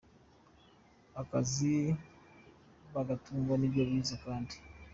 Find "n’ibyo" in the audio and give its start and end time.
3.57-3.83